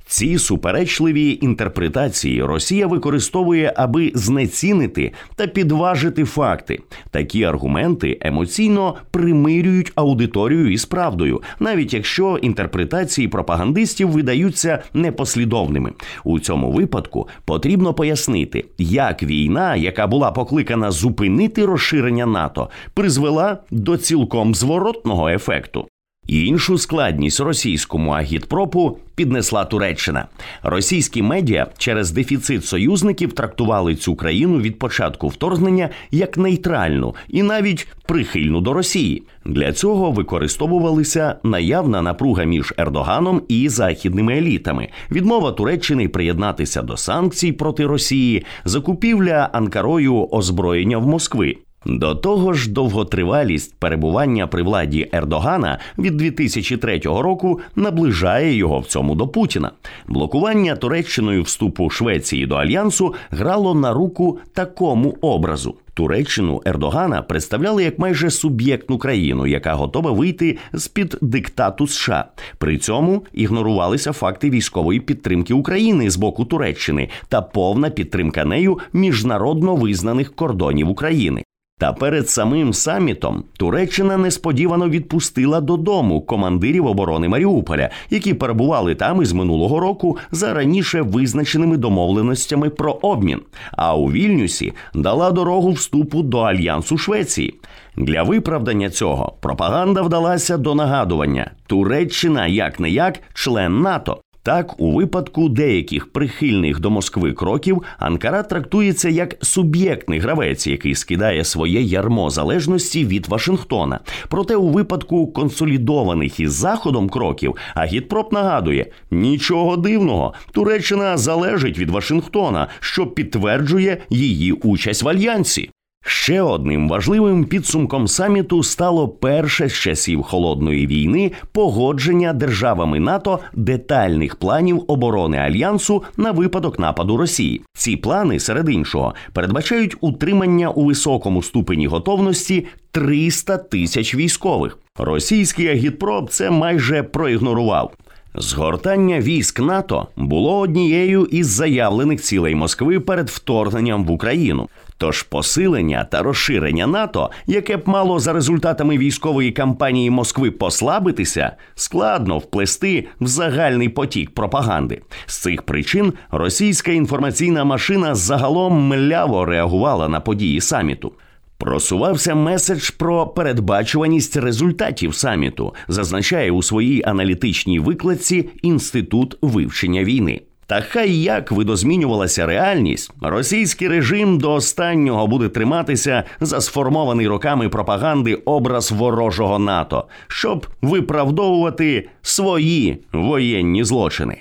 Ці 0.06 0.38
суперечливі 0.38 1.38
інтерпретації 1.42 2.42
Росія 2.42 2.86
використовує, 2.86 3.72
аби 3.76 4.12
знецінити 4.14 5.12
та 5.36 5.46
підважити 5.46 6.24
факти. 6.24 6.80
Такі 7.10 7.44
аргументи 7.44 8.18
емоційно 8.20 8.94
примирюють 9.10 9.92
аудиторію 9.94 10.72
із 10.72 10.84
правдою, 10.84 11.42
навіть 11.60 11.94
якщо 11.94 12.38
інтерпретації 12.42 13.28
пропагандистів 13.28 14.10
видаються 14.10 14.82
непослідовними. 14.94 15.92
У 16.24 16.38
цьому 16.38 16.72
випадку 16.72 17.28
потрібно 17.44 17.94
пояснити, 17.94 18.64
як 18.78 19.22
війна, 19.22 19.76
яка 19.76 20.06
була 20.06 20.30
покликана 20.30 20.90
зупинити 20.90 21.66
розширення 21.66 22.26
НАТО, 22.26 22.70
призвела 22.94 23.58
до 23.70 23.96
цілком 23.96 24.54
зворотного 24.54 25.28
ефекту. 25.28 25.88
Іншу 26.26 26.78
складність 26.78 27.40
російському 27.40 28.10
агітпропу 28.10 28.98
піднесла 29.14 29.64
Туреччина. 29.64 30.26
Російські 30.62 31.22
медіа 31.22 31.66
через 31.78 32.10
дефіцит 32.10 32.64
союзників 32.64 33.32
трактували 33.32 33.94
цю 33.94 34.14
країну 34.14 34.60
від 34.60 34.78
початку 34.78 35.28
вторгнення 35.28 35.88
як 36.10 36.38
нейтральну 36.38 37.14
і 37.28 37.42
навіть 37.42 37.88
прихильну 38.06 38.60
до 38.60 38.72
Росії. 38.72 39.22
Для 39.44 39.72
цього 39.72 40.10
використовувалися 40.10 41.36
наявна 41.42 42.02
напруга 42.02 42.44
між 42.44 42.74
Ердоганом 42.78 43.42
і 43.48 43.68
західними 43.68 44.38
елітами, 44.38 44.88
відмова 45.10 45.52
Туреччини 45.52 46.08
приєднатися 46.08 46.82
до 46.82 46.96
санкцій 46.96 47.52
проти 47.52 47.86
Росії, 47.86 48.44
закупівля 48.64 49.50
Анкарою 49.52 50.28
озброєння 50.30 50.98
в 50.98 51.06
Москви. 51.06 51.56
До 51.86 52.14
того 52.14 52.52
ж, 52.52 52.70
довготривалість 52.70 53.74
перебування 53.78 54.46
при 54.46 54.62
владі 54.62 55.08
Ердогана 55.12 55.78
від 55.98 56.16
2003 56.16 56.98
року 56.98 57.60
наближає 57.76 58.54
його 58.54 58.80
в 58.80 58.86
цьому 58.86 59.14
до 59.14 59.28
Путіна. 59.28 59.70
Блокування 60.08 60.76
Туреччиною 60.76 61.42
вступу 61.42 61.90
Швеції 61.90 62.46
до 62.46 62.54
альянсу 62.54 63.14
грало 63.30 63.74
на 63.74 63.92
руку 63.92 64.38
такому 64.54 65.16
образу. 65.20 65.74
Туреччину 65.94 66.62
Ердогана 66.66 67.22
представляли 67.22 67.84
як 67.84 67.98
майже 67.98 68.30
суб'єктну 68.30 68.98
країну, 68.98 69.46
яка 69.46 69.74
готова 69.74 70.10
вийти 70.10 70.58
з 70.72 70.88
під 70.88 71.18
диктату 71.20 71.86
США. 71.86 72.24
При 72.58 72.78
цьому 72.78 73.24
ігнорувалися 73.32 74.12
факти 74.12 74.50
військової 74.50 75.00
підтримки 75.00 75.54
України 75.54 76.10
з 76.10 76.16
боку 76.16 76.44
Туреччини 76.44 77.08
та 77.28 77.42
повна 77.42 77.90
підтримка 77.90 78.44
нею 78.44 78.78
міжнародно 78.92 79.76
визнаних 79.76 80.34
кордонів 80.34 80.88
України. 80.88 81.43
Та 81.78 81.92
перед 81.92 82.30
самим 82.30 82.72
самітом 82.72 83.44
Туреччина 83.56 84.16
несподівано 84.16 84.88
відпустила 84.88 85.60
додому 85.60 86.20
командирів 86.20 86.86
оборони 86.86 87.28
Маріуполя, 87.28 87.90
які 88.10 88.34
перебували 88.34 88.94
там 88.94 89.22
із 89.22 89.32
минулого 89.32 89.80
року 89.80 90.18
за 90.30 90.54
раніше 90.54 91.02
визначеними 91.02 91.76
домовленостями 91.76 92.70
про 92.70 92.92
обмін. 92.92 93.40
А 93.72 93.96
у 93.96 94.06
Вільнюсі 94.12 94.72
дала 94.94 95.30
дорогу 95.30 95.72
вступу 95.72 96.22
до 96.22 96.38
альянсу 96.38 96.98
Швеції. 96.98 97.54
Для 97.96 98.22
виправдання 98.22 98.90
цього 98.90 99.32
пропаганда 99.40 100.02
вдалася 100.02 100.56
до 100.56 100.74
нагадування: 100.74 101.50
Туреччина 101.66 102.46
як 102.46 102.80
не 102.80 102.90
як 102.90 103.20
член 103.34 103.80
НАТО. 103.80 104.20
Так, 104.44 104.80
у 104.80 104.92
випадку 104.92 105.48
деяких 105.48 106.12
прихильних 106.12 106.80
до 106.80 106.90
Москви 106.90 107.32
кроків 107.32 107.82
Анкара 107.98 108.42
трактується 108.42 109.08
як 109.08 109.36
суб'єктний 109.40 110.18
гравець, 110.18 110.66
який 110.66 110.94
скидає 110.94 111.44
своє 111.44 111.82
ярмо 111.82 112.30
залежності 112.30 113.04
від 113.04 113.28
Вашингтона. 113.28 114.00
Проте, 114.28 114.56
у 114.56 114.68
випадку 114.68 115.26
консолідованих 115.26 116.40
із 116.40 116.52
заходом 116.52 117.08
кроків, 117.08 117.56
Агітпроп 117.74 118.32
нагадує: 118.32 118.86
нічого 119.10 119.76
дивного, 119.76 120.34
Туреччина 120.52 121.16
залежить 121.16 121.78
від 121.78 121.90
Вашингтона, 121.90 122.68
що 122.80 123.06
підтверджує 123.06 123.98
її 124.10 124.52
участь 124.52 125.02
в 125.02 125.08
альянсі. 125.08 125.70
Ще 126.06 126.42
одним 126.42 126.88
важливим 126.88 127.44
підсумком 127.44 128.08
саміту 128.08 128.62
стало 128.62 129.08
перше 129.08 129.68
з 129.68 129.72
часів 129.72 130.22
холодної 130.22 130.86
війни 130.86 131.32
погодження 131.52 132.32
державами 132.32 133.00
НАТО 133.00 133.38
детальних 133.52 134.36
планів 134.36 134.84
оборони 134.88 135.36
альянсу 135.36 136.02
на 136.16 136.30
випадок 136.30 136.78
нападу 136.78 137.16
Росії. 137.16 137.62
Ці 137.72 137.96
плани, 137.96 138.40
серед 138.40 138.68
іншого, 138.68 139.14
передбачають 139.32 139.96
утримання 140.00 140.70
у 140.70 140.84
високому 140.84 141.42
ступені 141.42 141.86
готовності 141.86 142.66
300 142.90 143.58
тисяч 143.58 144.14
військових. 144.14 144.78
Російський 144.98 145.68
агітпроп 145.68 146.30
це 146.30 146.50
майже 146.50 147.02
проігнорував. 147.02 147.92
Згортання 148.34 149.20
військ 149.20 149.60
НАТО 149.60 150.08
було 150.16 150.58
однією 150.58 151.24
із 151.24 151.46
заявлених 151.46 152.20
цілей 152.20 152.54
Москви 152.54 153.00
перед 153.00 153.30
вторгненням 153.30 154.04
в 154.04 154.10
Україну. 154.10 154.68
Тож 154.98 155.22
посилення 155.22 156.04
та 156.04 156.22
розширення 156.22 156.86
НАТО, 156.86 157.30
яке 157.46 157.76
б 157.76 157.82
мало 157.88 158.18
за 158.18 158.32
результатами 158.32 158.98
військової 158.98 159.52
кампанії 159.52 160.10
Москви 160.10 160.50
послабитися, 160.50 161.56
складно 161.74 162.38
вплести 162.38 163.08
в 163.20 163.26
загальний 163.26 163.88
потік 163.88 164.30
пропаганди. 164.30 165.02
З 165.26 165.38
цих 165.38 165.62
причин 165.62 166.12
російська 166.30 166.92
інформаційна 166.92 167.64
машина 167.64 168.14
загалом 168.14 168.86
мляво 168.88 169.44
реагувала 169.44 170.08
на 170.08 170.20
події 170.20 170.60
саміту. 170.60 171.12
Просувався 171.58 172.34
меседж 172.34 172.90
про 172.90 173.26
передбачуваність 173.26 174.36
результатів 174.36 175.14
саміту, 175.14 175.74
зазначає 175.88 176.50
у 176.50 176.62
своїй 176.62 177.02
аналітичній 177.04 177.78
викладці 177.78 178.48
інститут 178.62 179.38
вивчення 179.42 180.04
війни. 180.04 180.40
Та 180.66 180.80
хай 180.80 181.12
як 181.12 181.52
видозмінювалася 181.52 182.46
реальність, 182.46 183.12
російський 183.22 183.88
режим 183.88 184.38
до 184.38 184.52
останнього 184.52 185.26
буде 185.26 185.48
триматися 185.48 186.24
за 186.40 186.60
сформований 186.60 187.28
роками 187.28 187.68
пропаганди 187.68 188.34
образ 188.34 188.92
ворожого 188.92 189.58
НАТО, 189.58 190.04
щоб 190.28 190.66
виправдовувати 190.82 192.08
свої 192.22 193.04
воєнні 193.12 193.84
злочини. 193.84 194.38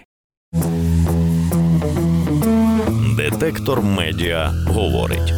Детектор 3.18 3.82
медіа 3.82 4.52
говорить. 4.68 5.34